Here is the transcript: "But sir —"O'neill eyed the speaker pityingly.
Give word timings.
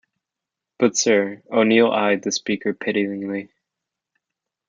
"But 0.79 0.97
sir 0.97 1.43
—"O'neill 1.51 1.91
eyed 1.91 2.23
the 2.23 2.31
speaker 2.31 2.73
pityingly. 2.73 3.51